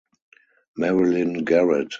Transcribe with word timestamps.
Marilyn 0.77 1.45
Garrett. 1.45 1.89